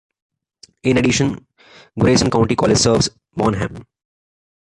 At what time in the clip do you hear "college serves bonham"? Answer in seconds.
2.55-3.85